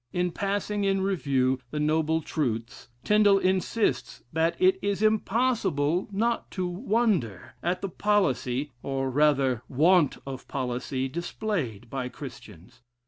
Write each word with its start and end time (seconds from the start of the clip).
In 0.11 0.31
passing 0.31 0.83
in 0.83 1.01
review 1.01 1.59
the 1.69 1.79
noble 1.79 2.23
truths, 2.23 2.87
Tindal 3.03 3.37
insists 3.37 4.23
that 4.33 4.59
it 4.59 4.79
is 4.81 5.03
impossible 5.03 6.07
not 6.11 6.49
to 6.57 6.65
wonder 6.67 7.53
at 7.61 7.81
the 7.83 7.89
policy, 7.89 8.71
or 8.81 9.11
rather 9.11 9.61
want 9.69 10.17
of 10.25 10.47
policy 10.47 11.07
displayed 11.07 11.87
by 11.91 12.09
Christians. 12.09 12.81